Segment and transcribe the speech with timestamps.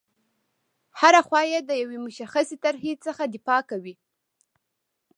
[0.99, 3.95] هره خوا یې د یوې مشخصې طرحې څخه دفاع کوي.